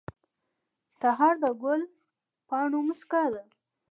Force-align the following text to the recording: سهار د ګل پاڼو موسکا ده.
سهار 0.99 1.35
د 1.43 1.45
ګل 1.61 1.81
پاڼو 2.47 2.79
موسکا 2.87 3.23
ده. 3.33 3.43